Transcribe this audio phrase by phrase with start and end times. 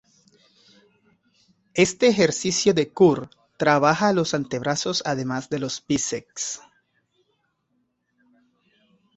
[1.75, 6.59] Este ejercicio de Curl trabaja los antebrazos además de los bíceps.